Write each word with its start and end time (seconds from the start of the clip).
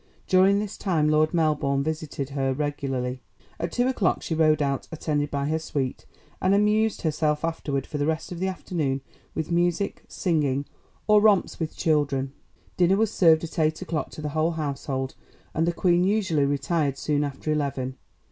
During 0.25 0.57
this 0.57 0.77
time 0.79 1.09
Lord 1.09 1.31
Melbourne 1.31 1.83
visited 1.83 2.29
her 2.29 2.53
regularly. 2.53 3.21
At 3.59 3.71
two 3.71 3.87
o'clock 3.87 4.23
she 4.23 4.33
rode 4.33 4.59
out, 4.59 4.87
attended 4.91 5.29
by 5.29 5.45
her 5.45 5.59
suite, 5.59 6.07
and 6.41 6.55
amused 6.55 7.03
herself 7.03 7.45
afterward 7.45 7.85
for 7.85 7.99
the 7.99 8.07
rest 8.07 8.31
of 8.31 8.39
the 8.39 8.47
afternoon 8.47 9.01
with 9.35 9.51
music, 9.51 10.03
singing, 10.07 10.65
or 11.05 11.21
romps 11.21 11.59
with 11.59 11.77
children. 11.77 12.33
Dinner 12.77 12.97
was 12.97 13.13
served 13.13 13.43
at 13.43 13.59
eight 13.59 13.83
o'clock 13.83 14.09
to 14.13 14.23
the 14.23 14.29
whole 14.29 14.53
household, 14.53 15.13
and 15.53 15.67
the 15.67 15.71
Queen 15.71 16.03
usually 16.03 16.45
retired 16.45 16.97
soon 16.97 17.23
after 17.23 17.51
eleven. 17.51 17.95